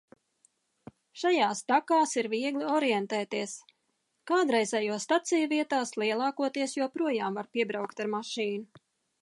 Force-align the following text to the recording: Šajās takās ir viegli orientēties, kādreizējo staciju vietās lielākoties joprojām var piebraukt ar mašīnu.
Šajās 1.23 1.59
takās 1.71 2.13
ir 2.21 2.29
viegli 2.31 2.65
orientēties, 2.77 3.53
kādreizējo 4.33 4.97
staciju 5.07 5.53
vietās 5.55 5.95
lielākoties 6.05 6.77
joprojām 6.83 7.39
var 7.43 7.55
piebraukt 7.59 8.07
ar 8.07 8.15
mašīnu. 8.17 8.83